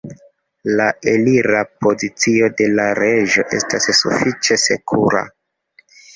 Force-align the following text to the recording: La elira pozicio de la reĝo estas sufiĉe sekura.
La 0.77 0.85
elira 1.11 1.59
pozicio 1.87 2.47
de 2.63 2.67
la 2.79 2.87
reĝo 3.01 3.45
estas 3.59 3.87
sufiĉe 4.01 4.61
sekura. 4.65 5.25